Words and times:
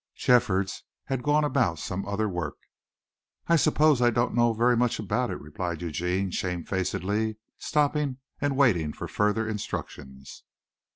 Jeffords 0.15 0.81
had 1.03 1.21
gone 1.21 1.43
about 1.43 1.77
some 1.77 2.07
other 2.07 2.27
work. 2.27 2.55
"I 3.45 3.55
suppose 3.55 4.01
I 4.01 4.09
don't 4.09 4.33
know 4.33 4.51
very 4.51 4.75
much 4.75 4.97
about 4.97 5.29
it," 5.29 5.39
replied 5.39 5.83
Eugene 5.83 6.31
shamefacedly 6.31 7.35
stopping 7.59 8.17
and 8.39 8.57
waiting 8.57 8.93
for 8.93 9.07
further 9.07 9.47
instructions. 9.47 10.43